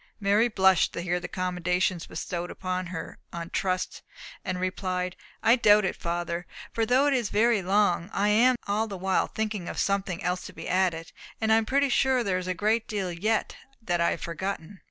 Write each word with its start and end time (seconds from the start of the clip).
Mary 0.19 0.47
blushed 0.47 0.93
to 0.93 1.01
hear 1.01 1.19
the 1.19 1.27
commendation 1.27 1.99
bestowed 2.09 2.49
upon 2.49 2.87
her 2.87 3.19
on 3.31 3.51
trust, 3.51 4.01
and 4.43 4.59
replied, 4.59 5.15
"I 5.43 5.55
doubt 5.55 5.85
it, 5.85 5.95
father. 5.95 6.47
For 6.73 6.87
though 6.87 7.05
it 7.05 7.13
is 7.13 7.29
very 7.29 7.61
long, 7.61 8.09
I 8.11 8.29
am 8.29 8.55
all 8.65 8.87
the 8.87 8.97
while 8.97 9.27
thinking 9.27 9.69
of 9.69 9.77
something 9.77 10.23
else 10.23 10.43
to 10.47 10.53
be 10.53 10.67
added, 10.67 11.11
and 11.39 11.53
I 11.53 11.57
am 11.57 11.67
pretty 11.67 11.89
sure 11.89 12.23
there 12.23 12.39
is 12.39 12.47
a 12.47 12.55
great 12.55 12.87
deal 12.87 13.11
yet 13.11 13.55
that 13.79 14.01
I 14.01 14.09
have 14.09 14.21
forgotten." 14.21 14.79